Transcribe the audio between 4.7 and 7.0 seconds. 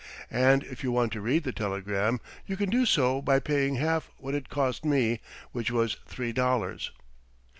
me, which was three dollars."